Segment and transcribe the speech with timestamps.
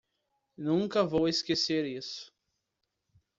[0.57, 2.33] Nunca vou esquecer isso.